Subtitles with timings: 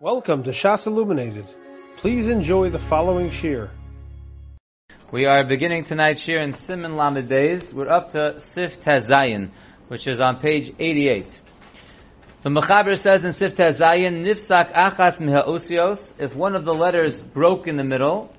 [0.00, 1.46] Welcome to Shas Illuminated.
[1.96, 3.68] Please enjoy the following shir.
[5.10, 7.74] We are beginning tonight's shir in Siman Lamed Beis.
[7.74, 9.50] We're up to Sif Tazayin,
[9.88, 11.26] which is on page 88.
[12.42, 17.66] The Mechaber says in Sif Tazayin, Nifsak Achas Miha if one of the letters broke
[17.66, 18.32] in the middle,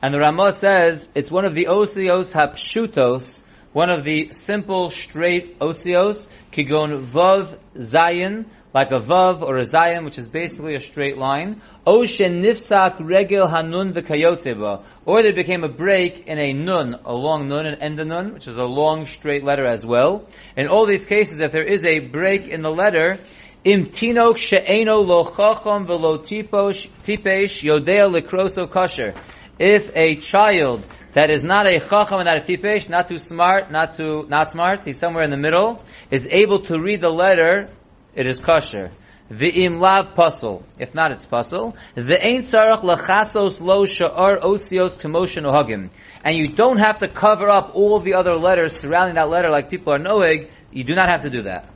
[0.00, 3.40] and the Ramah says it's one of the Osios Hapshutos,
[3.72, 10.04] one of the simple, straight Osios, Kigon Vav Zayin, like a vav or a zayin,
[10.04, 11.60] which is basically a straight line.
[11.86, 14.82] Oshen nifsak regel hanun v'kayotzeba.
[15.04, 18.46] Or there became a break in a nun, a long nun, an end nun, which
[18.46, 20.26] is a long straight letter as well.
[20.56, 23.18] In all these cases, if there is a break in the letter,
[23.64, 29.14] im tinok she'eno lo chacham v'lo tipesh yodea likroso kosher.
[29.58, 30.82] If a child
[31.12, 34.48] that is not a chacham and not a tipesh, not too smart, not too, not
[34.48, 37.68] smart, he's somewhere in the middle, is able to read the letter
[38.14, 38.90] it is kosher.
[39.30, 40.62] V'im lav pasul.
[40.78, 41.74] If not, it's pasul.
[41.96, 45.90] V'ein tzarach lachasos lo sha'ar osios k'moshen ohagim.
[46.22, 49.70] And you don't have to cover up all the other letters surrounding that letter like
[49.70, 50.48] people are knowing.
[50.70, 51.68] You do not have to do that.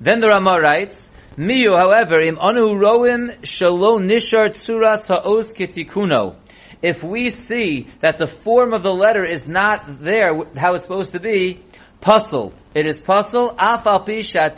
[0.00, 6.36] Then the Ramah writes, Miyu, however, im anu roim shalo nishar tsuras ha'os ketikuno.
[6.82, 11.12] If we see that the form of the letter is not there, how it's supposed
[11.12, 11.62] to be,
[12.04, 12.52] Pasul.
[12.74, 13.56] It is pasul.
[13.56, 14.04] Afal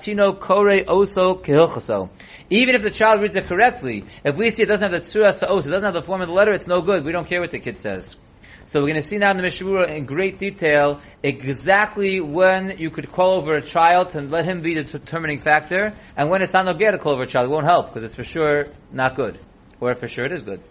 [0.01, 2.09] tino kore oso kehilchaso.
[2.51, 5.33] Even if the child reads it correctly, if we see it doesn't have the tzura
[5.33, 7.05] sa'os, it doesn't have the form of the letter, it's no good.
[7.05, 8.17] We don't care what the kid says.
[8.65, 12.91] So we're going to see now in the Mishmura in great detail exactly when you
[12.91, 16.53] could call over a child and let him be the determining factor, and when it's
[16.53, 17.47] not no good to call over a child.
[17.47, 19.39] It won't help because it's for sure not good,
[19.81, 20.63] or for sure it is good.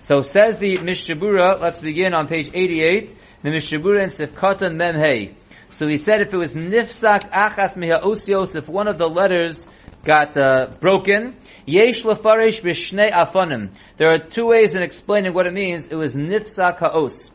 [0.00, 1.60] So says the Mishabura.
[1.60, 3.14] Let's begin on page 88.
[3.44, 5.34] The Mishabura in Sifkatan Memhei.
[5.70, 9.66] So he said if it was nifsak achas miha osios, if one of the letters
[10.04, 11.36] got uh, broken,
[11.66, 13.70] yesh lefarish b'shnei.
[13.96, 15.88] There are two ways in explaining what it means.
[15.88, 17.30] It was nifsak haos.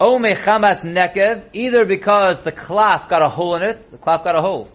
[0.00, 4.36] O mechamas nekev, either because the cloth got a hole in it, the cloth got
[4.36, 4.70] a hole.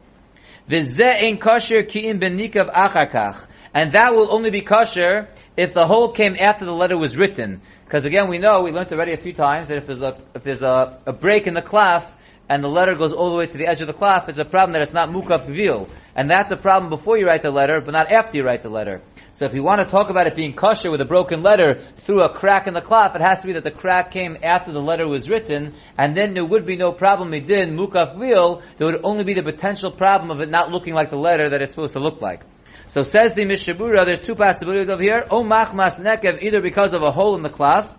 [0.70, 3.46] V'zeh ein kosher ki'im benikav achakach.
[3.74, 7.62] And that will only be kosher if the hole came after the letter was written.
[7.86, 10.44] Because again, we know, we learned already a few times that if there's a, if
[10.44, 12.14] there's a, a break in the cloth,
[12.50, 14.46] and the letter goes all the way to the edge of the cloth, it's a
[14.46, 15.90] problem that it's not mukaf vil.
[16.16, 18.70] And that's a problem before you write the letter, but not after you write the
[18.70, 19.02] letter.
[19.34, 22.24] So if you want to talk about it being kosher with a broken letter through
[22.24, 24.82] a crack in the cloth, it has to be that the crack came after the
[24.82, 28.88] letter was written, and then there would be no problem it did mukaf vil, there
[28.88, 31.74] would only be the potential problem of it not looking like the letter that it's
[31.74, 32.44] supposed to look like.
[32.88, 35.26] So says the Mishabura, there's two possibilities over here.
[35.30, 37.94] O machmas nekev, either because of a hole in the cloth,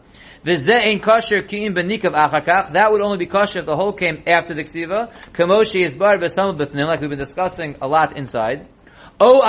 [0.44, 2.72] V'ze'in kosher ki'im benikav achakach.
[2.72, 5.12] That would only be kosher if the hole came after the ksiva.
[5.32, 8.66] Kamoshi is bar b'samad b'fnim, like we've been discussing a lot inside.
[9.21, 9.41] O.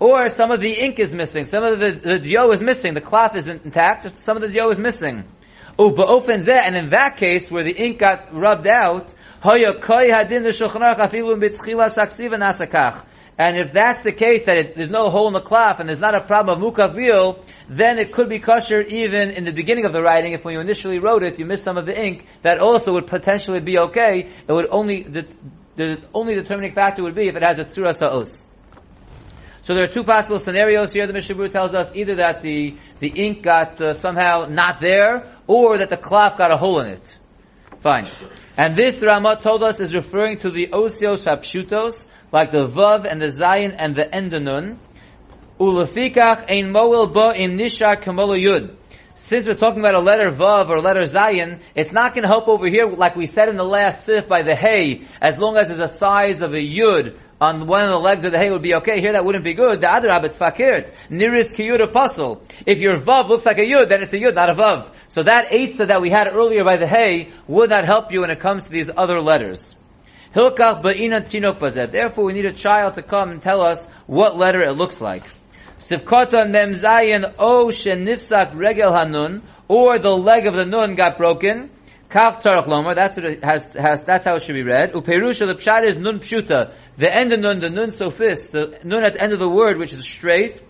[0.00, 1.44] Or some of the ink is missing.
[1.44, 2.94] Some of the, the dio is missing.
[2.94, 5.24] The cloth isn't intact, just some of the dio is missing.
[5.78, 9.14] O ba'ofen zeh, and in that case, where the ink got rubbed out,
[13.38, 15.98] And if that's the case, that it, there's no hole in the cloth and there's
[15.98, 19.94] not a problem of mukavil, then it could be kosher even in the beginning of
[19.94, 20.32] the writing.
[20.32, 23.06] If when you initially wrote it, you missed some of the ink, that also would
[23.06, 24.28] potentially be okay.
[24.46, 25.26] It would only, the,
[25.76, 28.44] the only determining factor would be if it has a tzura sa'os.
[29.62, 31.06] So there are two possible scenarios here.
[31.06, 35.78] The Mishabur tells us either that the, the ink got uh, somehow not there, or
[35.78, 37.16] that the cloth got a hole in it.
[37.80, 38.10] Fine.
[38.58, 43.06] And this, the Ramah told us, is referring to the osios hapshutos, like the Vav
[43.10, 44.76] and the Zayin and the Endanun.
[45.58, 48.76] Ulafikach ein moel ba im nishar kamolo yud.
[49.14, 52.48] Since we're talking about a letter Vav or letter Zayin, it's not going to help
[52.48, 55.68] over here, like we said in the last sif by the hay, as long as
[55.68, 58.62] there's a size of a yud on one of the legs of the hay would
[58.62, 59.00] be okay.
[59.00, 59.80] Here that wouldn't be good.
[59.80, 60.92] The other rabbit's fakirt.
[61.08, 62.42] Niris kiyud apostle.
[62.66, 64.90] If your Vav looks like a yud, then it's a yud, not a Vav.
[65.08, 68.30] So that eitzah that we had earlier by the hay would not help you when
[68.30, 69.74] it comes to these other letters.
[70.34, 71.90] Hilkach ba'ina tinok.
[71.90, 75.24] Therefore, we need a child to come and tell us what letter it looks like.
[75.78, 81.70] Sivkota mem zayin o shenifsak regel hanun, or the leg of the nun got broken.
[82.10, 82.94] Kaf tzarach lomer.
[82.94, 84.02] That's what it has, has.
[84.02, 84.92] That's how it should be read.
[84.92, 86.74] Uperusha the pshat is nun pshuta.
[86.98, 89.78] The end of nun, the nun sophist, the nun at the end of the word,
[89.78, 90.60] which is straight.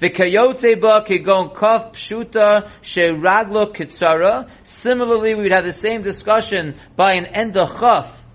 [0.00, 4.48] The kayotze ba kigon kaf pshuta raglo kitzara.
[4.62, 8.25] Similarly, we would have the same discussion by an end of chaf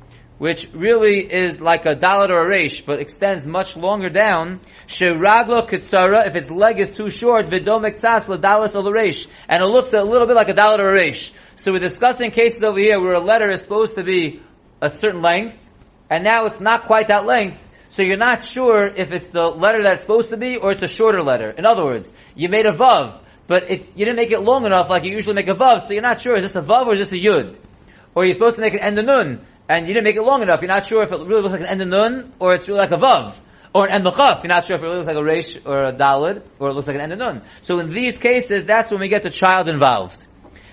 [0.42, 4.60] which really is like a dalit or a resh, but extends much longer down.
[4.88, 9.68] Shiraglo kitsara, if its leg is too short, vidomek tzas ladalis or resh, and it
[9.68, 11.32] looks a little bit like a dalit or a resh.
[11.58, 14.42] So we're discussing cases over here where a letter is supposed to be
[14.82, 15.60] a certain length,
[16.10, 17.60] and now it's not quite that length.
[17.90, 20.88] so you're not sure if it's the letter that's supposed to be or it's a
[20.88, 21.52] shorter letter.
[21.52, 24.90] In other words, you made a vav, but it, you didn't make it long enough
[24.90, 26.94] like you usually make a vav, so you're not sure is this a vav or
[26.94, 27.58] is this a yud?
[28.16, 30.62] Or you're supposed to make an end nun, and you didn't make it long enough.
[30.62, 32.92] You're not sure if it really looks like an end nun or it's really like
[32.92, 33.40] a vav.
[33.74, 34.44] Or an end chaf.
[34.44, 36.74] You're not sure if it really looks like a resh or a dalid, or it
[36.74, 37.42] looks like an end nun.
[37.62, 40.18] So in these cases, that's when we get the child involved.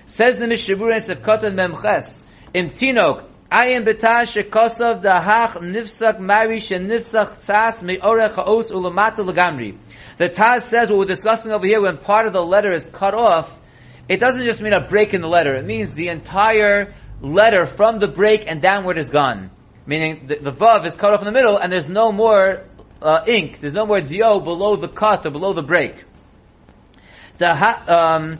[0.05, 7.39] Says the Mishabura in Sefkot Memches, in Tinok, Ayin betah shekosov dahach nifsak mari shenifsak
[7.39, 9.75] tzas me'orech ha'os ulamata legamri.
[10.17, 13.15] The Taz says what we're discussing over here when part of the letter is cut
[13.15, 13.59] off,
[14.07, 15.55] it doesn't just mean a break in the letter.
[15.55, 19.51] It means the entire letter from the break and downward is gone.
[19.85, 22.65] Meaning the, the vav is cut off in the middle and there's no more
[23.01, 26.05] uh, ink, there's no more dio below the cut or below the break.
[27.41, 28.39] Um,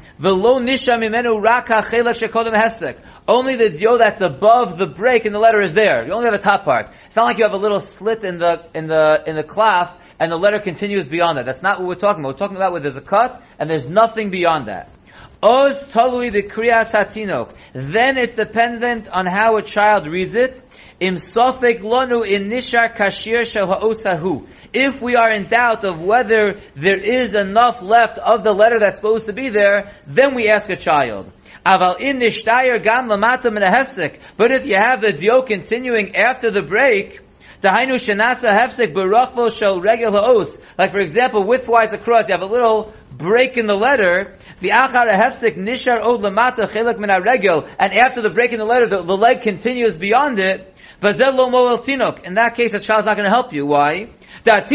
[3.27, 6.05] Only the dio that's above the break in the letter is there.
[6.05, 6.89] You only have the top part.
[7.05, 9.95] It's not like you have a little slit in the in the in the cloth
[10.19, 11.45] and the letter continues beyond that.
[11.45, 12.33] That's not what we're talking about.
[12.33, 14.89] We're talking about where there's a cut and there's nothing beyond that.
[15.41, 17.53] Oz totally the kriyas hatinok.
[17.73, 20.61] Then it's dependent on how a child reads it.
[20.99, 24.45] Im sofek lonu in nishar kashir shel ha'osahu.
[24.73, 28.97] If we are in doubt of whether there is enough left of the letter that's
[28.97, 31.31] supposed to be there, then we ask a child.
[31.65, 33.63] Aval in nishtayer gam lamata min
[34.35, 37.21] But if you have the dio continuing after the break,
[37.61, 40.57] Dahainu shenasa hefsek berachvo shel regel ha'os.
[40.77, 44.35] Like for example, widthwise across, you have a little break in the letter.
[44.61, 45.99] Nishar.
[47.79, 50.73] And after the break in the letter, the, the leg continues beyond it.
[51.01, 53.65] In that case, the child's not going to help you.
[53.65, 54.09] Why?
[54.43, 54.69] Because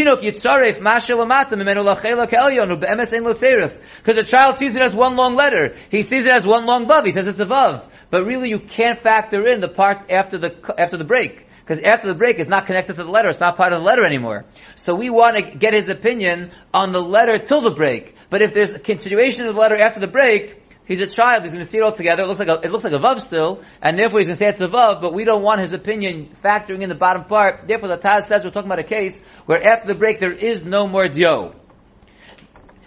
[4.17, 5.75] the child sees it as one long letter.
[5.91, 7.05] He sees it as one long vav.
[7.07, 7.87] He says it's a vav.
[8.11, 11.47] But really you can't factor in the part after the, after the break.
[11.65, 13.31] Because after the break, it's not connected to the letter.
[13.31, 14.45] It's not part of the letter anymore.
[14.75, 18.15] So we want to get his opinion on the letter till the break.
[18.29, 21.43] But if there's a continuation of the letter after the break, he's a child.
[21.43, 22.25] He's going to see it all together.
[22.25, 24.39] It looks like a, it looks like a vav still, and therefore he's going to
[24.39, 25.01] say it's a vav.
[25.01, 27.67] But we don't want his opinion factoring in the bottom part.
[27.67, 30.67] Therefore, the Taz says we're talking about a case where after the break there is
[30.67, 31.55] no more dio.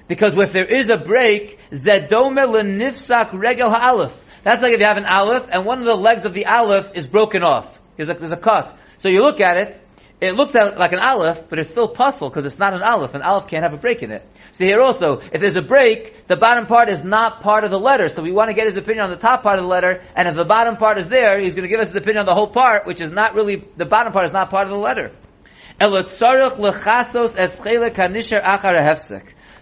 [0.07, 4.13] Because if there is a break, zedome lenifsak regel ha'alef.
[4.43, 6.91] That's like if you have an aleph and one of the legs of the aleph
[6.93, 7.76] is broken off.
[7.97, 8.77] There's a, there's a cut.
[8.99, 9.81] So you look at it,
[10.19, 13.13] it looks like an aleph, but it's still pasul because it's not an aleph.
[13.13, 14.27] An aleph can't have a break in it.
[14.51, 17.79] So here also, if there's a break, the bottom part is not part of the
[17.79, 18.07] letter.
[18.07, 20.27] So we want to get his opinion on the top part of the letter, and
[20.27, 22.33] if the bottom part is there, he's going to give us his opinion on the
[22.33, 25.11] whole part, which is not really, the bottom part is not part of the letter.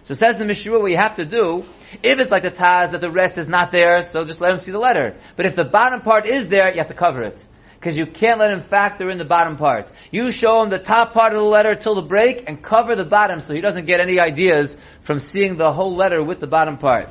[0.02, 1.64] So says the Mishra, what you have to do,
[2.02, 4.56] if it's like the Taz that the rest is not there, so just let him
[4.56, 5.16] see the letter.
[5.36, 7.44] But if the bottom part is there, you have to cover it
[7.86, 9.88] because you can't let him factor in the bottom part.
[10.10, 13.04] You show him the top part of the letter till the break and cover the
[13.04, 16.78] bottom so he doesn't get any ideas from seeing the whole letter with the bottom
[16.78, 17.08] part.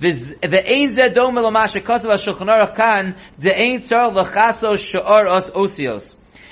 [0.00, 0.10] The
[0.42, 0.62] the.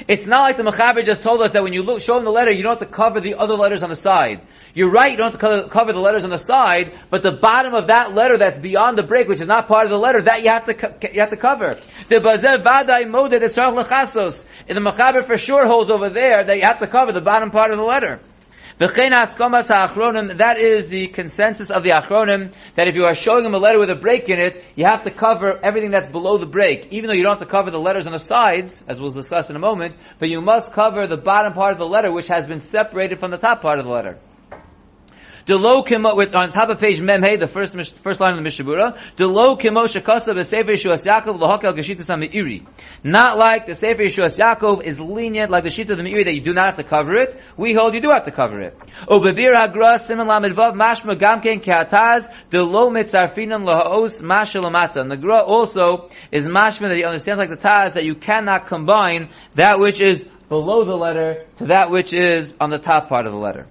[0.09, 2.31] It's not like the Mechaber just told us that when you look, show him the
[2.31, 4.41] letter, you don't have to cover the other letters on the side.
[4.75, 7.75] You're right, you don't have to cover the letters on the side, but the bottom
[7.75, 10.43] of that letter that's beyond the break, which is not part of the letter, that
[10.43, 11.79] you have to, you have to cover.
[12.07, 14.45] The Bazev Vadai Moded Etzarach Lechasos.
[14.69, 17.51] In the Mechaber for sure holds over there that you have to cover the bottom
[17.51, 18.21] part of the letter.
[18.77, 18.89] The
[20.37, 23.79] that is the consensus of the Achronim, that if you are showing him a letter
[23.79, 27.09] with a break in it, you have to cover everything that's below the break, even
[27.09, 29.57] though you don't have to cover the letters on the sides, as we'll discuss in
[29.57, 32.61] a moment, but you must cover the bottom part of the letter, which has been
[32.61, 34.19] separated from the top part of the letter.
[35.47, 38.49] The low kimo with on top of page memhe, the first first line of the
[38.49, 38.99] Mishabura.
[39.19, 42.67] The low kimo shekasa b'sefer Yeshuas Yaakov lohakel geshitas meiri.
[43.03, 46.35] Not like the sefer Yeshuas Yaakov is lenient like the shita of the meiri that
[46.35, 47.39] you do not have to cover it.
[47.59, 48.75] We hold you do have to cover it.
[49.07, 51.61] O bebir hagra simen lamidvav mashma gamken
[52.53, 55.07] low mitzarfinan lahaos mashalamata.
[55.07, 59.29] The gra also is mashma that he understands like the taz that you cannot combine
[59.57, 63.33] that which is below the letter to that which is on the top part of
[63.33, 63.67] the letter.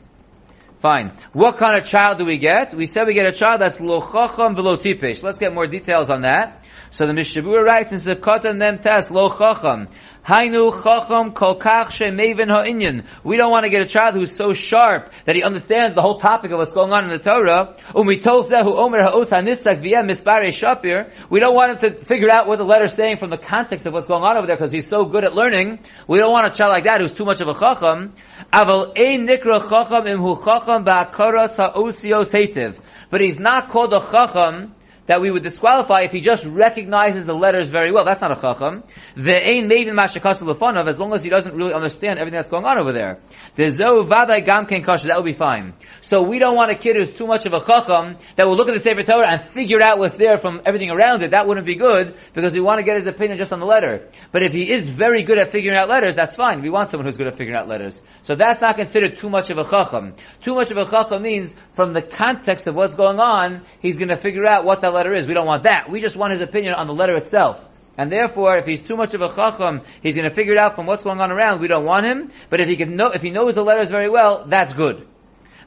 [0.84, 1.14] Fine.
[1.32, 2.74] What kind of child do we get?
[2.74, 4.54] We said we get a child that's lo chacham.
[4.54, 6.62] Let's get more details on that.
[6.90, 9.88] So the Mishabura writes in Sivkot Mem Tes lo chacham.
[10.26, 13.06] Hainu chacham kol kach ha'inyan.
[13.26, 16.18] We don't want to get a child who's so sharp that he understands the whole
[16.18, 17.76] topic of what's going on in the Torah.
[17.94, 21.12] Omer ha'os ha'nisak shapir.
[21.30, 23.92] We don't want him to figure out what the letter's saying from the context of
[23.92, 25.80] what's going on over there because he's so good at learning.
[26.08, 28.14] We don't want a child like that who's too much of a chacham.
[28.54, 32.80] Aval ein nikra chacham imhu chacham ha'osios hetiv.
[33.10, 34.74] But he's not called a chacham
[35.08, 38.06] that we would disqualify if he just recognizes the letters very well.
[38.06, 38.84] That's not a chacham.
[39.16, 42.80] The ain mavin mashakasu as long as he doesn't really understand everything that's going on
[42.80, 43.20] over there.
[43.56, 45.74] The zo vaday gam ken that will be fine.
[46.02, 48.68] So we don't want a kid who's too much of a chacham that will look
[48.68, 51.32] at the Sefer Torah and figure out what's there from everything around it.
[51.32, 54.10] That wouldn't be good because we want to get his opinion just on the letter.
[54.32, 56.62] But if he is very good at figuring out letters, that's fine.
[56.62, 58.02] We want someone who's good at figuring out letters.
[58.22, 60.16] So that's not considered too much of a chacham.
[60.42, 64.10] Too much of a chacham means from the context of what's going on, he's going
[64.10, 65.28] to figure out what that letter is.
[65.28, 65.90] We don't want that.
[65.90, 67.68] We just want his opinion on the letter itself.
[67.98, 70.76] And therefore, if he's too much of a chacham, he's going to figure it out
[70.76, 71.62] from what's going on around.
[71.62, 72.32] We don't want him.
[72.50, 75.08] But if he can know, if he knows the letters very well, that's good.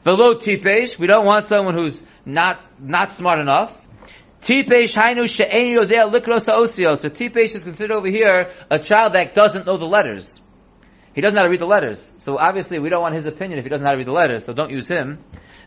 [0.03, 3.79] Velo tipesh, we don't want someone who's not not smart enough.
[4.41, 6.97] Tipesh hainu she'en yodea likros osio.
[6.97, 10.41] So tipesh is considered over here a child that doesn't know the letters.
[11.17, 12.13] He doesn't know how to read the letters.
[12.19, 14.11] So obviously we don't want his opinion if he doesn't know how to read the
[14.11, 15.17] letters, so don't use him.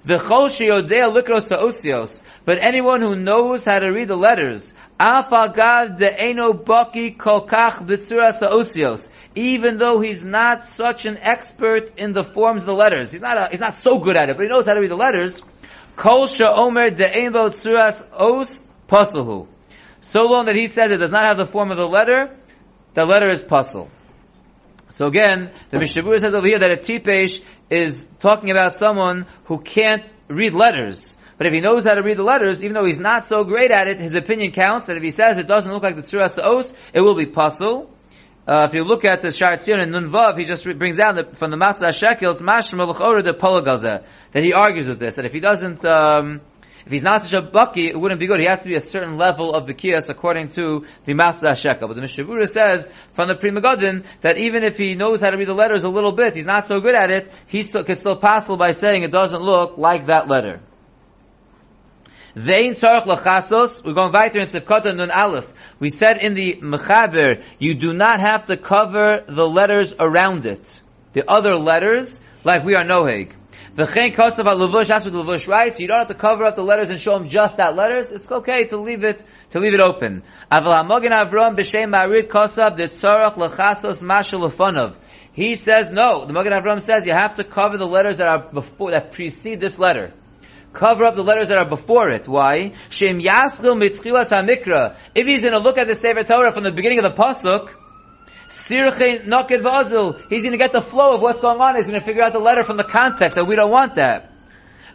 [0.05, 2.23] The chol sheyodea likros osios.
[2.45, 8.49] But anyone who knows how to read the letters, afagad de eno baki kolkach b'tzuras
[8.49, 9.09] osios.
[9.35, 13.37] Even though he's not such an expert in the forms of the letters, he's not
[13.37, 15.43] a, he's not so good at it, but he knows how to read the letters.
[15.97, 19.49] Kol omer de eno tzuras os pasulhu.
[20.01, 22.37] So long that he says it does not have the form of the letter,
[22.95, 23.91] the letter is pasul.
[24.91, 29.61] So again, the Mishabur says over here that a tipesh is talking about someone who
[29.61, 31.17] can't read letters.
[31.39, 33.71] But if he knows how to read the letters, even though he's not so great
[33.71, 36.39] at it, his opinion counts that if he says it doesn't look like the Tzuras
[36.39, 37.89] Os, it will be pasul.
[38.47, 41.25] Uh, if you look at the Sha'ar HaTziyun and Nunvav, he just brings down the,
[41.37, 45.25] from the Masah Shekel, it's Mashma L'chora de Polagaza, that he argues with this, that
[45.25, 46.41] if he doesn't, um,
[46.87, 48.41] if he's not such a bucky, it wouldn't be good.
[48.41, 51.89] He has to be a certain level of Bekias according to the Masda Shekel.
[51.89, 55.37] But the Mishavura says from the Pri Megadim that even if he knows how to
[55.37, 57.97] read the letters a little bit, he's not so good at it, he still, can
[57.97, 60.61] still passel by saying it doesn't look like that letter.
[62.35, 63.85] Vein tzarech lachasos.
[63.85, 65.53] We're going weiter in Sefkata Nun Aleph.
[65.81, 70.81] We said in the Mechaber, you do not have to cover the letters around it.
[71.13, 73.33] The other letters, like we are noheg.
[73.77, 75.79] V'chein kosav al-levush, that's what levush writes.
[75.79, 78.11] You don't have to cover up the letters and show them just that letters.
[78.11, 80.23] It's okay to leave it, to leave it open.
[80.51, 84.97] Aval ha-mogen avram b'shem marid kosav tzorach lechasos mashal
[85.33, 86.27] He says no.
[86.27, 89.61] The Mogen Avram says you have to cover the letters that are before, that precede
[89.61, 90.13] this letter.
[90.73, 92.29] Cover up the letters that are before it.
[92.29, 92.75] Why?
[92.91, 94.97] Shem yaschil mitchilas ha-mikra.
[95.15, 97.71] If he's going to look at the Sefer Torah from the beginning of the pasuk,
[98.51, 100.21] Sirche Noked Vazil.
[100.29, 101.77] He's going to get the flow of what's going on.
[101.77, 104.33] He's going to figure out the letter from the context, and we don't want that.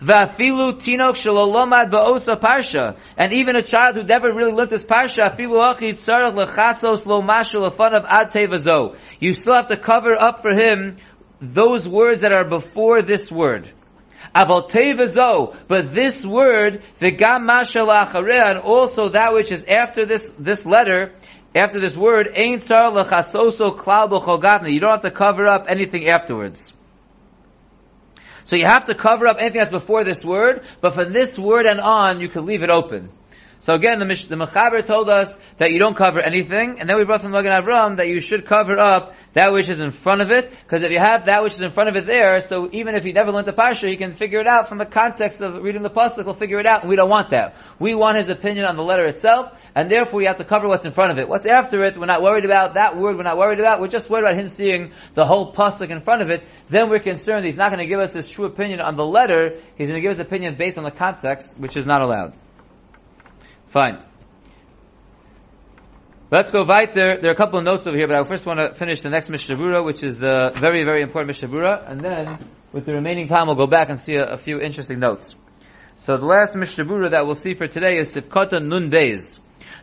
[0.02, 2.98] Vafilu tinok shalolomad ba'osa parsha.
[3.16, 7.22] And even a child who never really learned this parsha, afilu achi tzarech lechasos lo
[7.22, 8.98] mashu of ad tevazo.
[9.22, 10.98] You still have to cover up for him
[11.40, 13.72] those words that are before this word.
[14.34, 14.68] But
[15.94, 21.14] this word, the gam and also that which is after this, this letter,
[21.56, 24.72] after this word, Ein Tsar Lechasoso Klal B'Chogatna.
[24.72, 26.74] You don't have to cover up anything afterwards.
[28.44, 31.66] So you have to cover up anything that's before this word, but from this word
[31.66, 33.10] and on, you can leave it open.
[33.60, 37.06] So again, the, the Mechaber told us that you don't cover anything, and then we
[37.06, 40.32] brought from Magen Avram that you should cover up that which is in front of
[40.32, 42.96] it, because if you have that which is in front of it there, so even
[42.96, 45.62] if he never learned the Parsha, he can figure it out from the context of
[45.62, 47.56] reading the Pasuk, he'll figure it out, and we don't want that.
[47.78, 50.86] We want his opinion on the letter itself, and therefore we have to cover what's
[50.86, 51.28] in front of it.
[51.28, 54.10] What's after it, we're not worried about that word, we're not worried about, we're just
[54.10, 57.58] worried about him seeing the whole Pasuk in front of it, then we're concerned he's
[57.58, 60.12] not going to give us his true opinion on the letter, he's going to give
[60.12, 62.34] us opinion based on the context, which is not allowed.
[63.68, 64.02] Fine.
[66.32, 67.20] Let's go weiter.
[67.22, 69.12] There are a couple of notes over here, but I first want to finish the
[69.12, 73.46] next Mishabura, which is the very, very important Mishabura, and then, with the remaining time,
[73.46, 75.36] we'll go back and see a, a few interesting notes.
[75.98, 79.38] So the last Mishabura that we'll see for today is Sifkata Nun Beis.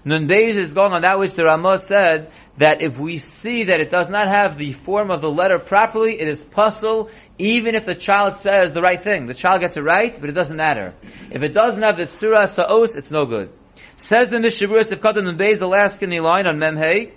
[0.05, 3.79] Nun Beis is going on that which the Ramah said, that if we see that
[3.79, 7.09] it does not have the form of the letter properly, it is pasul,
[7.39, 9.27] even if the child says the right thing.
[9.27, 10.93] The child gets it right, but it doesn't matter.
[11.31, 13.53] If it doesn't have the Tzura Sa'os, it's no good.
[13.97, 17.13] Says the Mishavuras of Katan and Beis, the line on Memhei,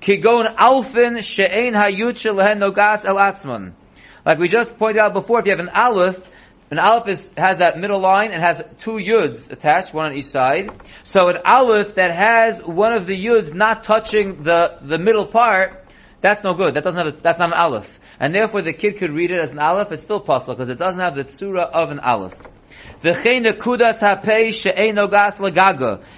[0.00, 3.72] Kigon Alfin She'ein Hayut Lehen Nogas El Atzman.
[4.24, 6.28] Like we just pointed out before, if you have an Aleph,
[6.70, 10.26] an Aleph is, has that middle line and has two Yuds attached, one on each
[10.26, 10.70] side.
[11.02, 15.86] So an Aleph that has one of the Yuds not touching the, the middle part,
[16.20, 16.74] that's no good.
[16.74, 17.98] That doesn't have a, that's not an Aleph.
[18.20, 20.78] And therefore the kid could read it as an Aleph, it's still possible because it
[20.78, 22.36] doesn't have the Tzura of an Aleph.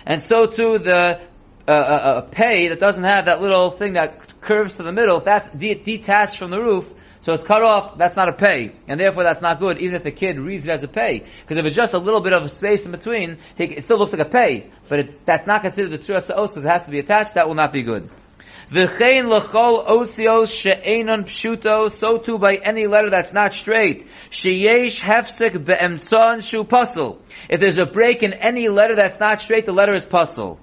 [0.07, 1.21] And so too the
[1.69, 5.19] uh, uh, uh, pay that doesn't have that little thing that curves to the middle,
[5.19, 8.73] if that's de- detached from the roof, So it's cut off, that's not a pay.
[8.89, 11.27] And therefore that's not good, even if the kid reads it as a pay.
[11.43, 14.13] Because if it's just a little bit of a space in between, it still looks
[14.13, 14.71] like a pay.
[14.89, 17.55] But it, that's not considered the Sa'os because it has to be attached, that will
[17.55, 18.11] not be good.
[18.71, 24.07] V'chein l'chol osios she'enon pshuto, so too by any letter that's not straight.
[24.31, 27.19] Sheyesh hefsek be'emtzon shu pasul.
[27.49, 30.59] If there's a break in any letter that's not straight, the letter is pasul.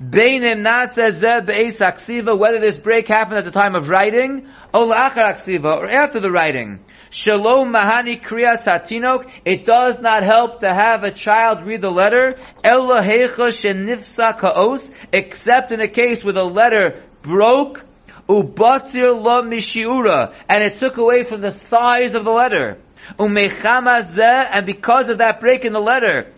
[0.00, 5.32] Beinim naseh be'es aksiva, whether this break happened at the time of writing, or la'achar
[5.32, 6.80] aksiva, or after the writing.
[7.10, 12.38] Shalom mahani kriyas hatinok, it does not help to have a child read the letter,
[12.64, 17.84] ella hecha shenifsa kaos, except in a case where the letter broke,
[18.28, 22.78] ubatzir lo mishiura, and it took away from the size of the letter.
[23.18, 26.32] And because of that break in the letter,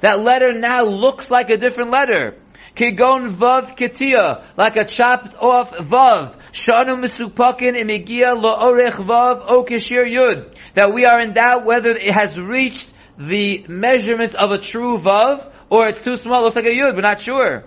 [0.00, 2.34] that letter now looks like a different letter.
[2.76, 6.36] Kigon vav ketia, like a chopped off vav.
[6.52, 10.54] Shanu misupakin imigia lo orech vav o yud.
[10.74, 15.48] That we are in doubt whether it has reached the measurements of a true vav,
[15.70, 17.64] or it's too small, looks like a yud, we're not sure.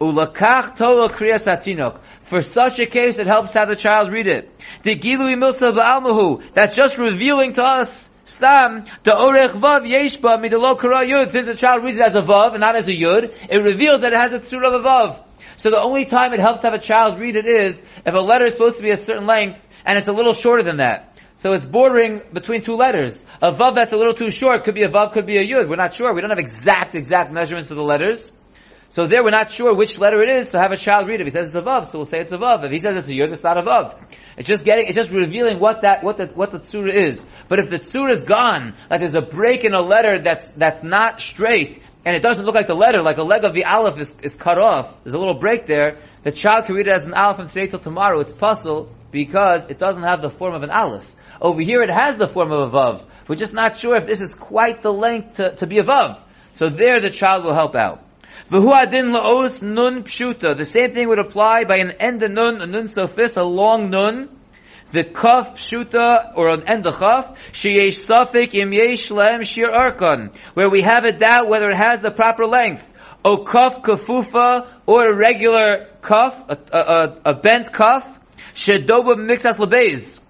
[0.00, 2.00] Ulakach kriyas atinok.
[2.24, 4.50] For such a case, it helps have the child read it.
[4.82, 10.78] The Gilui Milsa Ba'almahu, that's just revealing to us, Stam, the Orech Vav Yeshba Midelo
[10.78, 13.34] Kara Yud, since the child reads it as a Vav and not as a Yud,
[13.48, 15.22] it reveals that it has a Tzur of a Vav.
[15.56, 18.44] So the only time it helps have a child read it is if a letter
[18.44, 21.16] is supposed to be a certain length and it's a little shorter than that.
[21.36, 23.24] So it's bordering between two letters.
[23.40, 25.68] A Vav that's a little too short could be a Vav, could be a Yud.
[25.68, 26.12] We're not sure.
[26.12, 28.32] We don't have exact, exact measurements of the letters.
[28.88, 31.26] So there we're not sure which letter it is, so have a child read it.
[31.26, 32.64] If he says it's a vav, so we'll say it's a vav.
[32.64, 33.96] If he says it's a yud, it's not a vav.
[34.36, 37.26] It's just getting, it's just revealing what that, what the, what the tzura is.
[37.48, 40.82] But if the tzura is gone, like there's a break in a letter that's, that's
[40.84, 43.98] not straight, and it doesn't look like the letter, like a leg of the aleph
[43.98, 47.06] is, is cut off, there's a little break there, the child can read it as
[47.06, 50.62] an aleph from today till tomorrow, it's pasul, because it doesn't have the form of
[50.62, 51.12] an aleph.
[51.40, 53.04] Over here it has the form of a vav.
[53.28, 56.22] We're just not sure if this is quite the length to, to be a vav.
[56.52, 58.05] So there the child will help out.
[58.48, 60.56] Nun pshuta.
[60.56, 64.28] The same thing would apply by an end nun, a nun sophis, a long nun.
[64.92, 70.82] The kaf pshuta, or an end chaf, sheyesh safik im yesh shir arkon, where we
[70.82, 72.88] have a doubt whether it has the proper length.
[73.24, 78.06] O kaf kafufa, or a regular kaf, a, a, a bent kaf,
[78.54, 80.20] shedoba mixas lebez.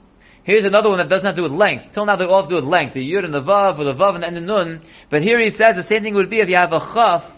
[0.42, 1.92] Here's another one that does not do with length.
[1.92, 2.94] Till now they all have to do with length.
[2.94, 4.80] The yud and the vav, or the vav and the nun.
[5.10, 7.35] But here he says the same thing would be if you have a chaf,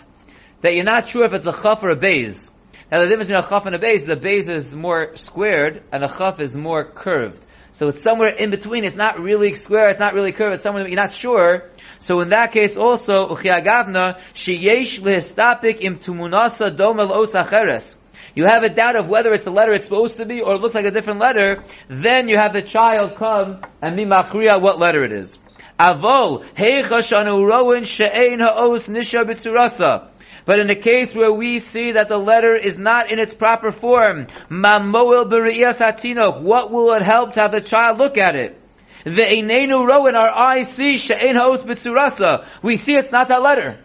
[0.60, 2.50] that you're not sure if it's a chaf or a bays.
[2.90, 5.82] Now the difference between a chaf and a bays is a bays is more squared
[5.92, 7.44] and a chaf is more curved.
[7.72, 8.84] So it's somewhere in between.
[8.84, 9.88] It's not really square.
[9.88, 10.54] It's not really curved.
[10.54, 11.70] It's somewhere you're not sure.
[12.00, 17.96] So in that case also, uchiagavna sheyesh lehistapik im tumunasa domel osacheres.
[18.34, 20.60] You have a doubt of whether it's the letter it's supposed to be or it
[20.60, 21.64] looks like a different letter.
[21.88, 25.38] Then you have the child come and be machriya what letter it is.
[25.78, 30.08] Avol heicha shanu roin she'ein ha'os nisha b'tzurasa.
[30.44, 33.70] But in the case where we see that the letter is not in its proper
[33.72, 38.60] form, mamoil hatinok, what will it help to have the child look at it?
[39.04, 42.46] The einenu ro in our eyes see she'en ha'os b'tzurasa.
[42.62, 43.78] We see it's not that letter.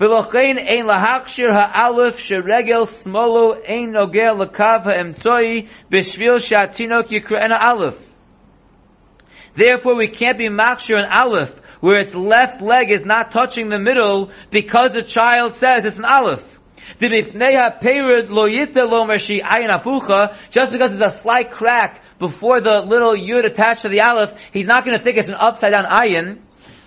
[0.00, 8.13] V'lochein ein lahakshir ha'alef sheregel smolo ein nogel lakav ha'emtzoi b'shvil she'atinok yikra'ena aleph.
[9.54, 13.78] Therefore we can't be makshir an aleph where its left leg is not touching the
[13.78, 16.58] middle because the child says it's an aleph.
[16.98, 17.10] Just
[20.72, 24.84] because there's a slight crack before the little yud attached to the aleph, he's not
[24.84, 26.38] going to think it's an upside down ayin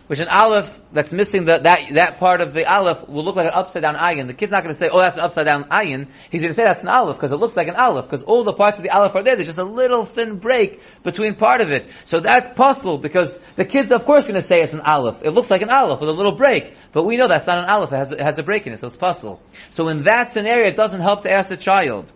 [0.08, 3.46] which an aleph that's missing the, that that part of the aleph will look like
[3.46, 4.28] an upside down ayin.
[4.28, 6.54] The kid's not going to say, "Oh, that's an upside down ayin." He's going to
[6.54, 8.84] say that's an aleph because it looks like an aleph because all the parts of
[8.84, 9.36] the aleph are there.
[9.36, 11.89] There's just a little thin break between part of it.
[12.06, 15.22] So that's pasul because the kid's of course going to say it's an aleph.
[15.24, 17.70] It looks like an aleph with a little break, but we know that's not an
[17.70, 17.91] aleph.
[17.91, 19.41] It has, it has a break in it, so it's pasul.
[19.70, 22.12] So in that scenario, it doesn't help to ask the child.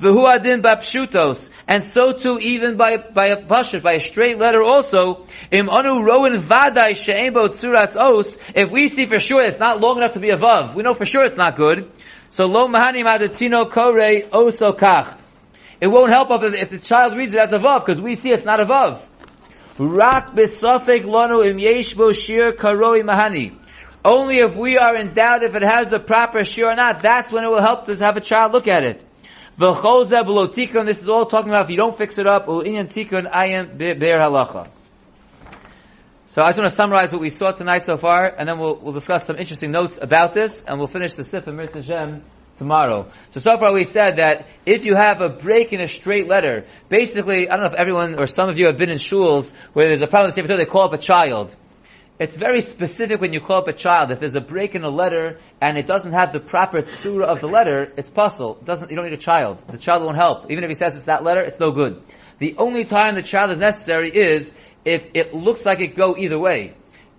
[0.00, 4.62] V'hu adin bapshutos, and so too even by by a pashut, by a straight letter
[4.62, 5.26] also.
[5.50, 8.38] Im anu roin vadai she'embo tzuras os.
[8.54, 10.94] If we see for sure it's not long enough to be a vav, we know
[10.94, 11.90] for sure it's not good.
[12.30, 15.18] So lo mahani madatino kore oso kach.
[15.80, 18.30] It won't help if, if the child reads it as a vav because we see
[18.30, 19.04] it's not a vav.
[19.80, 23.56] Rak besofek lonu im yeshbo shir karoi mahani.
[24.04, 27.32] Only if we are in doubt if it has the proper shir or not, that's
[27.32, 29.04] when it will help to have a child look at it.
[29.58, 34.70] V'chol this is all talking about if you don't fix it up, tikun ayin halacha.
[36.26, 38.76] So I just want to summarize what we saw tonight so far, and then we'll,
[38.76, 42.22] we'll discuss some interesting notes about this, and we'll finish the Sif and Mirz
[42.58, 43.10] tomorrow.
[43.30, 46.66] So so far we said that if you have a break in a straight letter,
[46.88, 49.88] basically, I don't know if everyone or some of you have been in shuls where
[49.88, 51.56] there's a problem with the Sefer Torah, they call up a child.
[52.18, 54.10] It's very specific when you call up a child.
[54.10, 57.40] If there's a break in a letter and it doesn't have the proper tzura of
[57.40, 58.58] the letter, it's pasul.
[58.60, 59.62] It doesn't, you don't need a child.
[59.70, 60.50] The child won't help.
[60.50, 62.02] Even if he says it's that letter, it's no good.
[62.40, 64.52] The only time the child is necessary is
[64.84, 66.74] if it looks like it go either way.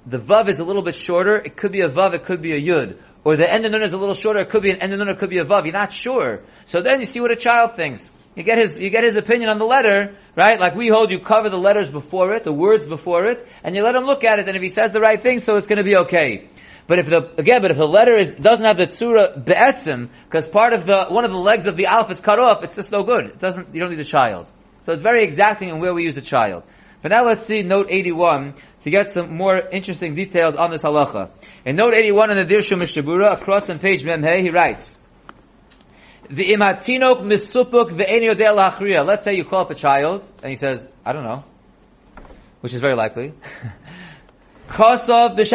[0.05, 1.37] The vav is a little bit shorter.
[1.37, 2.13] It could be a vav.
[2.13, 2.99] It could be a yud.
[3.23, 4.39] Or the end of nun is a little shorter.
[4.39, 5.07] It could be an end of nun.
[5.07, 5.63] It could be a vav.
[5.63, 6.41] You're not sure.
[6.65, 8.11] So then you see what a child thinks.
[8.35, 10.59] You get his, you get his opinion on the letter, right?
[10.59, 13.83] Like we hold, you cover the letters before it, the words before it, and you
[13.83, 15.77] let him look at it, and if he says the right thing, so it's going
[15.77, 16.49] to be okay.
[16.87, 20.47] But if the, again, but if the letter is, doesn't have the tzura be'etzim, because
[20.47, 22.91] part of the, one of the legs of the alpha is cut off, it's just
[22.91, 23.25] no good.
[23.25, 24.47] It doesn't, you don't need a child.
[24.81, 26.63] So it's very exacting in where we use a child.
[27.01, 31.29] But now let's see note 81 to get some more interesting details on this halacha.
[31.65, 34.97] In note 81 in the Dirshu Mishabura, across on page Memhe, he writes,
[36.29, 39.05] the imatinok misupuk ve'en lachriya.
[39.05, 41.43] Let's say you call up a child and he says, I don't know,
[42.61, 43.33] which is very likely.
[44.69, 45.37] Kosov.
[45.39, 45.49] It's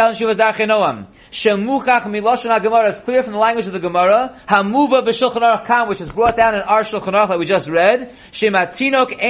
[3.01, 4.41] clear from the language of the Gemara.
[4.49, 8.17] Hamuva b'shulchan which is brought down in our shulchan aruch that we just read.
[8.33, 9.21] Shematinok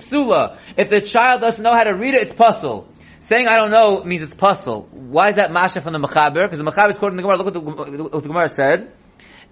[0.00, 0.58] psula.
[0.76, 2.88] If the child doesn't know how to read it, it's pasul.
[3.20, 4.88] Saying I don't know means it's pasul.
[4.90, 6.46] Why is that masha from the Mechaber?
[6.46, 7.38] Because the Mechaber is quoting the Gemara.
[7.38, 8.92] Look what the, what the Gemara said.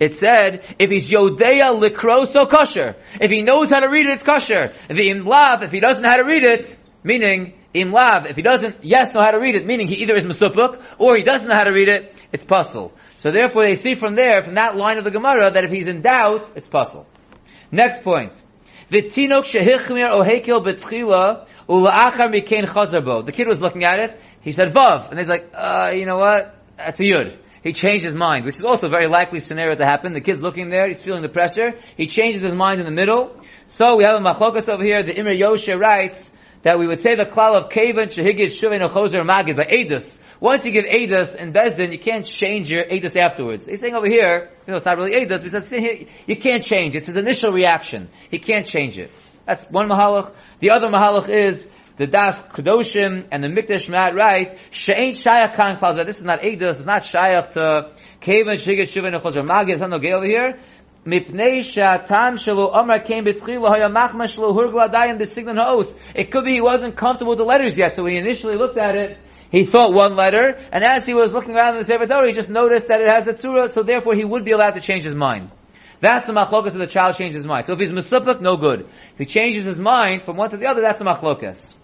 [0.02, 2.96] It said, if he's Yodeya Likroso kosher.
[3.20, 4.72] If he knows how to read it, it's kosher.
[4.88, 8.42] If he imlav, if he doesn't know how to read it, meaning imlav, if he
[8.42, 11.48] doesn't, yes, know how to read it, meaning he either is Mesupuk, or he doesn't
[11.48, 12.90] know how to read it, it's pasul.
[13.18, 15.86] So therefore they see from there, from that line of the Gemara, that if he's
[15.86, 17.06] in doubt, it's pasul.
[17.70, 18.32] Next point.
[18.90, 23.24] V'tinok shehichmir ohekil betchila ula'achar mikein chazarbo.
[23.24, 26.18] The kid was looking at it, he said vav, and he's like, uh, you know
[26.18, 26.56] what?
[26.76, 29.84] That's a yud he changed his mind, which is also a very likely scenario to
[29.84, 30.12] happen.
[30.12, 33.36] The kid's looking there, he's feeling the pressure, he changes his mind in the middle.
[33.66, 37.16] So we have a machlokas over here, the Imrei Yosher writes, that we would say
[37.16, 40.20] the klal of kavan shehigid shuvin chozer magid, but edus.
[40.38, 43.66] Once you give edus in Bezdin, you can't change your edus afterwards.
[43.66, 46.94] He's saying over here, you know, it's not really edus, because you can't change.
[46.94, 48.10] It's his initial reaction.
[48.30, 49.10] He can't change it.
[49.44, 50.32] That's one mahalach.
[50.60, 51.68] The other mahalach is
[52.02, 56.40] the Das Kedoshim and the Mikdash Mat right, She'ain Shayach Kan Klal This is not
[56.40, 60.26] Eidos, it's not Shayach to Kavan Shigat Shuvin Echozar Magid, it's not no gay over
[60.26, 60.58] here.
[61.06, 65.94] Mipnei Shatam Shalu Omar came betchila haya machma shalu hurgla dayim b'signan ha'os.
[66.16, 68.78] It could be he wasn't comfortable with the letters yet, so when he initially looked
[68.78, 69.16] at it,
[69.52, 72.32] he thought one letter, and as he was looking around in the Sefer Torah, he
[72.32, 75.04] just noticed that it has a tzura, so therefore he would be allowed to change
[75.04, 75.52] his mind.
[76.00, 77.66] That's the machlokas of the child changes his mind.
[77.66, 78.88] So if he's misupik, no good.
[79.12, 81.74] If he changes his mind from one to the other, that's the machlokas.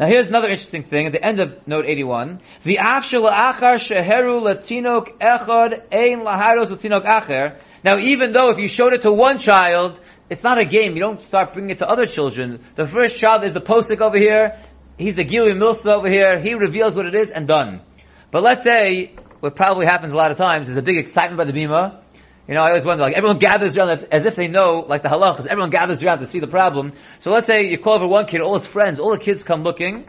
[0.00, 2.40] Now here's another interesting thing at the end of note 81.
[2.64, 7.58] The achar sheheru latinok echad ein laharos latinok acher.
[7.84, 10.94] Now even though if you showed it to one child, it's not a game.
[10.94, 12.64] You don't start bringing it to other children.
[12.76, 14.58] The first child is the postik over here.
[14.96, 16.40] He's the Gili Milsa over here.
[16.40, 17.82] He reveals what it is and done.
[18.30, 21.44] But let's say, what probably happens a lot of times is a big excitement by
[21.44, 22.00] the bima.
[22.48, 25.08] You know, I always wonder, like, everyone gathers around as if they know, like the
[25.08, 26.94] halachas, everyone gathers around to see the problem.
[27.20, 29.62] So let's say you call over one kid, all his friends, all the kids come
[29.62, 30.08] looking.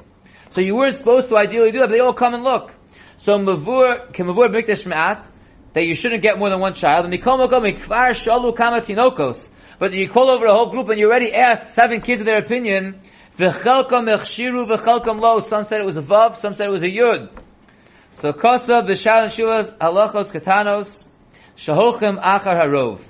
[0.50, 2.74] So you weren't supposed to ideally do that, but they all come and look.
[3.18, 5.30] So mavur, can mavur mikdash ma'at,
[5.74, 9.48] that you shouldn't get more than one child, and mikol mokom mikvar shalu kamatinokos.
[9.78, 13.02] But you call over a whole group and you already asked seven kids their opinion,
[13.38, 15.40] v'chelkom echshiru v'chelkom lo.
[15.40, 17.30] Some said it was a vav, some said it was a yud.
[18.10, 21.06] So kosa b'shal shuvas halachos katanos,
[21.62, 23.02] Shahochem achar harov.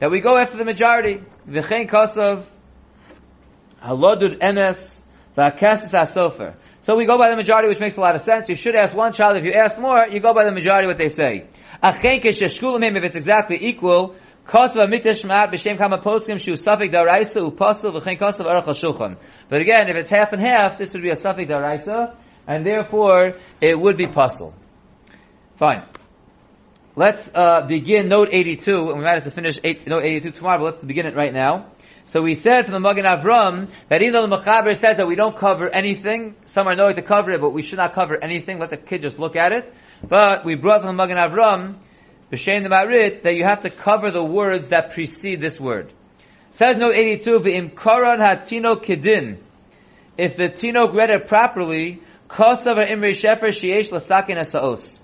[0.00, 1.22] That we go after the majority.
[1.48, 2.44] V'chein kosav,
[3.80, 5.00] halodud emes,
[5.36, 6.56] v'akesis asofer.
[6.80, 8.48] So we go by the majority, which makes a lot of sense.
[8.48, 9.36] You should ask one child.
[9.36, 11.46] If you ask more, you go by the majority what they say.
[11.82, 14.16] Achen kesheshkulim if it's exactly equal.
[14.52, 14.76] But
[19.60, 22.16] again, if it's half and half, this would be a safik daraisa,
[22.48, 24.54] and therefore it would be pasul.
[25.56, 25.84] Fine.
[26.96, 30.58] Let's uh, begin note 82, and we might have to finish eight, note 82 tomorrow,
[30.58, 31.70] but let's begin it right now.
[32.04, 35.14] So we said from the Magen Avram that even though the Mechaber says that we
[35.14, 38.58] don't cover anything, some are knowing to cover it, but we should not cover anything,
[38.58, 39.72] let the kid just look at it.
[40.02, 41.76] But we brought from the Magen Avram,
[42.32, 45.92] B'Shem the Marit, that you have to cover the words that precede this word.
[46.50, 49.38] Says note 82, V'im koran hatino kedin.
[50.18, 54.99] If the tinok read it properly, kosav imri shefer sheyesh lasakin asaos.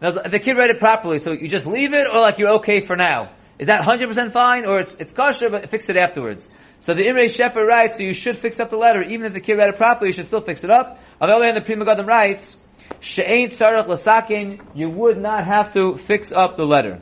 [0.00, 2.80] Now, the kid read it properly, so you just leave it, or like you're okay
[2.80, 3.32] for now?
[3.58, 6.46] Is that 100% fine, or it's, it's kosher, but fix it afterwards?
[6.80, 9.40] So the Imre Shefer writes, so you should fix up the letter, even if the
[9.40, 11.00] kid read it properly, you should still fix it up.
[11.20, 12.56] On the other hand, the Pri Megadim writes,
[13.00, 17.00] she'ain tzarech lasakin, you would not have to fix up the letter.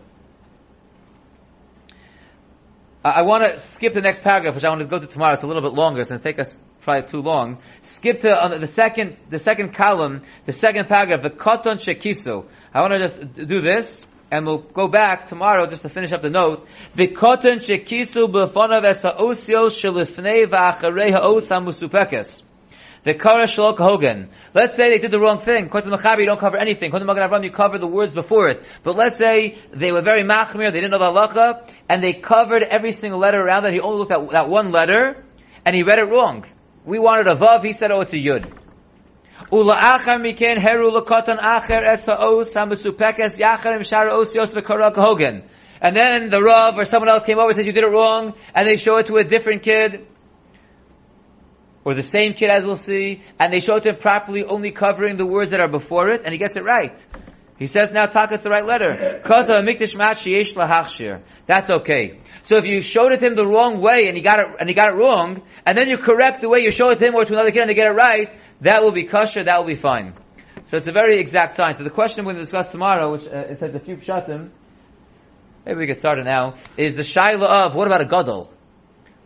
[3.04, 5.34] I want to skip the next paragraph, which I want to go to tomorrow.
[5.34, 6.00] It's a little bit longer.
[6.00, 6.54] It's going to take us
[6.84, 7.58] probably too long.
[7.82, 12.46] Skip to uh, the second, the second column, the second paragraph, the koton shekisu.
[12.72, 16.22] I want to just do this, and we'll go back tomorrow just to finish up
[16.22, 16.68] the note.
[16.94, 22.42] The koton shekisu b'fonav esa osios shelifnei v'acharei ha'os hamusupekes.
[23.04, 24.30] The Kara Shalok Hogan.
[24.54, 25.68] Let's say they did the wrong thing.
[25.68, 26.90] To Mechaber, you don't cover anything.
[26.90, 28.62] To Magen Avram, you cover the words before it.
[28.82, 32.62] But let's say they were very machmir, they didn't know the halacha, and they covered
[32.62, 33.74] every single letter around that.
[33.74, 35.22] He only looked at that one letter,
[35.66, 36.46] and he read it wrong.
[36.84, 38.52] We wanted a vav, he said, oh, it's a yud.
[39.50, 45.44] Ula'achar heru acher esa os hamasupekes yachar imshara os yos hogan.
[45.80, 48.34] And then the Rav or someone else came over and says, you did it wrong,
[48.54, 50.06] and they show it to a different kid
[51.84, 54.70] or the same kid as we'll see, and they show it to him properly, only
[54.70, 57.06] covering the words that are before it, and he gets it right.
[57.58, 59.20] He says now Taka's the right letter.
[61.46, 62.20] That's okay.
[62.42, 64.74] So if you showed it him the wrong way and he got it and he
[64.74, 67.24] got it wrong, and then you correct the way you show it to him or
[67.24, 69.76] to another kid and they get it right, that will be kosher, that will be
[69.76, 70.14] fine.
[70.64, 71.78] So it's a very exact science.
[71.78, 74.50] So the question we're going to discuss tomorrow, which uh, it says a few pshatim,
[75.64, 78.52] maybe we can start it now, is the shaila of what about a gadol?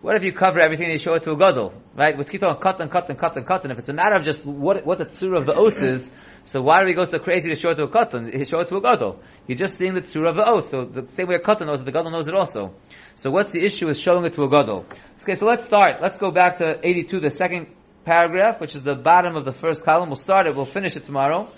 [0.00, 2.16] What if you cover everything and you show it to a gadol, right?
[2.16, 4.24] With kiton, cut and cut and cut and cut, and if it's a matter of
[4.24, 6.12] just what what the tzura of the os is,
[6.42, 8.38] so why do we go so crazy to show it to a?
[8.38, 9.20] He show it to a gadol.
[9.46, 10.68] You're just seeing the tzura of the os.
[10.68, 12.74] So the same way a katan knows it, the gadol knows it also.
[13.14, 14.86] So what's the issue with showing it to a gadol?
[15.22, 16.00] Okay, so let's start.
[16.00, 17.68] Let's go back to 82, the second
[18.04, 20.08] paragraph, which is the bottom of the first column.
[20.08, 20.54] We'll start it.
[20.56, 21.50] We'll finish it tomorrow.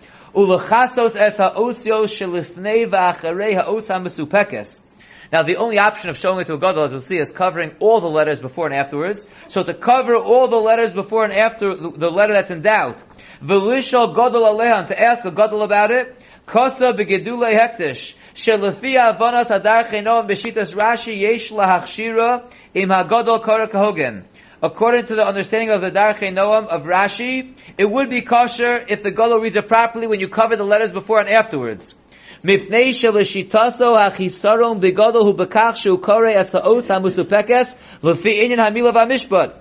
[5.33, 7.77] Now, the only option of showing it to a gadol, as we'll see, is covering
[7.79, 9.25] all the letters before and afterwards.
[9.49, 13.01] So to cover all the letters before and after the letter that's in doubt,
[13.41, 16.17] v'lishal gadol alehan, to ask a gadol about it,
[16.47, 24.25] kosa begedule hektish, shelafia avanas adar chenoam beshitas Rashi yesh lahachshira im hagadol kara kahogen.
[24.63, 29.03] According to the understanding of the Darchei Noam of Rashi, it would be kosher if
[29.03, 31.95] the gadol reads it properly when you cover the letters before and afterwards.
[32.45, 34.15] Hachisaron
[34.81, 35.35] hu
[35.77, 39.55] shu asaos hamusupekes inyan hamila.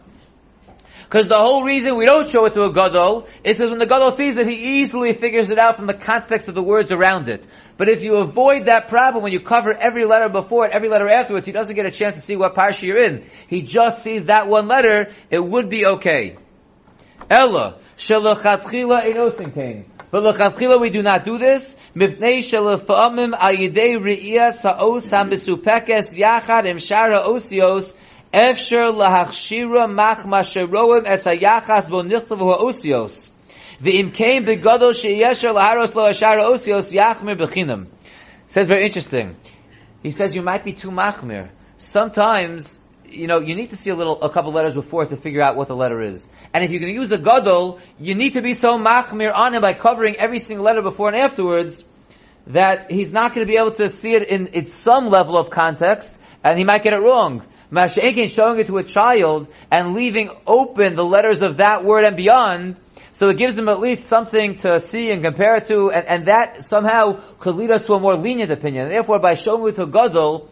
[1.09, 3.87] Because the whole reason we don't show it to a gadol is because when the
[3.87, 7.29] gadol sees it, he easily figures it out from the context of the words around
[7.29, 7.43] it.
[7.77, 11.09] But if you avoid that problem, when you cover every letter before it, every letter
[11.09, 13.27] afterwards, he doesn't get a chance to see what parsha you're in.
[13.47, 15.11] He just sees that one letter.
[15.31, 16.37] It would be okay.
[17.27, 19.85] Ella shelachatchila inosin came.
[20.11, 21.75] But l'chazchila we do not do this.
[21.95, 27.95] Mipnei shelefa'amim ayidei re'iyah sa'os ha'misupekes yachad im shara osios
[28.33, 33.29] efsher lahachshira mach masheroim es ha'yachas bo nichtav ha'osios.
[33.79, 37.87] V'im came begadol she'yesher laharos lo ha'shara osios yachmir bechinam.
[38.47, 39.35] Says very interesting.
[40.01, 41.49] He says you might be too machmir.
[41.77, 42.79] Sometimes
[43.11, 45.55] you know, you need to see a little, a couple letters before to figure out
[45.55, 46.29] what the letter is.
[46.53, 49.53] And if you're going to use a gadol, you need to be so machmir on
[49.53, 51.83] him by covering every single letter before and afterwards
[52.47, 55.51] that he's not going to be able to see it in, in some level of
[55.51, 57.45] context, and he might get it wrong.
[57.71, 62.17] Masha'inkin showing it to a child and leaving open the letters of that word and
[62.17, 62.77] beyond,
[63.13, 66.63] so it gives him at least something to see and compare to, and, and that
[66.63, 68.85] somehow could lead us to a more lenient opinion.
[68.85, 70.49] And therefore, by showing it to a gadol,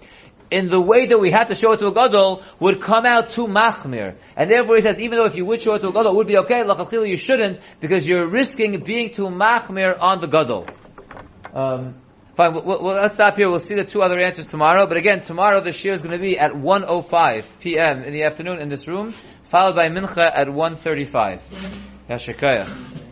[0.50, 3.32] in the way that we had to show it to a gadol would come out
[3.32, 4.16] too machmir.
[4.36, 6.16] And therefore he says, even though if you would show it to a gadol, it
[6.16, 10.68] would be okay, lachachil you shouldn't, because you're risking being too machmir on the gadol.
[11.54, 11.96] Um,
[12.36, 13.50] fine, we'll, we'll, let's stop here.
[13.50, 14.88] We'll see the two other answers tomorrow.
[14.88, 18.04] But again, tomorrow the shir is going to be at 1.05 p.m.
[18.04, 19.14] in the afternoon in this room,
[19.46, 21.42] followed by mincha at 1.35.
[22.10, 23.04] Yashikayach.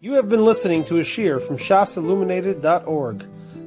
[0.00, 3.24] You have been listening to a shir from shasilluminated.org.